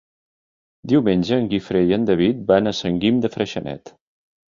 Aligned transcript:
Diumenge 0.91 1.37
en 1.43 1.51
Guifré 1.53 1.85
i 1.91 1.95
en 1.99 2.09
David 2.09 2.43
van 2.55 2.75
a 2.75 2.77
Sant 2.83 3.01
Guim 3.07 3.25
de 3.27 3.37
Freixenet. 3.39 3.99